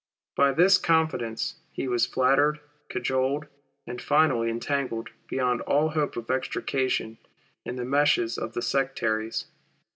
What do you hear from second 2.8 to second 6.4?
cajoled, and finally entangled beyond the hope of